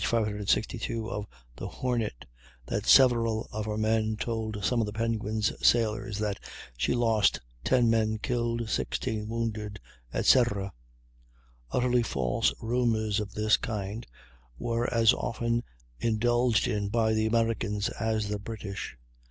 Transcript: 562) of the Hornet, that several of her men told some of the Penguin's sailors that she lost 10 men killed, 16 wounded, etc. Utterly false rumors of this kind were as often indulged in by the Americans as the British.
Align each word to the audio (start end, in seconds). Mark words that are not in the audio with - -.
562) 0.03 1.07
of 1.11 1.27
the 1.57 1.67
Hornet, 1.67 2.25
that 2.65 2.87
several 2.87 3.47
of 3.51 3.65
her 3.67 3.77
men 3.77 4.17
told 4.17 4.63
some 4.65 4.79
of 4.79 4.87
the 4.87 4.91
Penguin's 4.93 5.51
sailors 5.63 6.17
that 6.17 6.39
she 6.75 6.95
lost 6.95 7.39
10 7.65 7.87
men 7.87 8.17
killed, 8.17 8.67
16 8.67 9.27
wounded, 9.27 9.79
etc. 10.11 10.73
Utterly 11.69 12.01
false 12.01 12.51
rumors 12.63 13.19
of 13.19 13.35
this 13.35 13.57
kind 13.57 14.07
were 14.57 14.91
as 14.91 15.13
often 15.13 15.61
indulged 15.99 16.67
in 16.67 16.89
by 16.89 17.13
the 17.13 17.27
Americans 17.27 17.89
as 17.89 18.27
the 18.27 18.39
British. 18.39 18.97